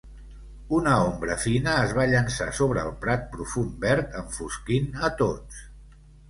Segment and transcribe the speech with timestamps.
[0.77, 5.63] Una ombra fina es va llançar sobre el Prat profund verd, enfosquint a tots.